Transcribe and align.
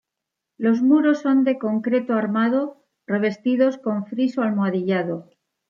Los 0.57 0.81
muros 0.81 1.19
son 1.19 1.43
de 1.43 1.59
concreto 1.59 2.15
armado, 2.15 2.83
revestidos 3.05 3.77
con 3.77 4.07
friso 4.07 4.41
almohadillado. 4.41 5.29